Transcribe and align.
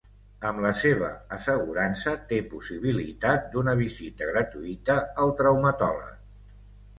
Amb 0.51 0.61
la 0.61 0.69
seva 0.83 1.09
assegurança 1.35 2.13
té 2.31 2.39
possibilitat 2.53 3.45
d'una 3.57 3.77
visita 3.83 4.31
gratuïta 4.31 4.97
al 5.27 5.35
traumatòleg. 5.43 6.19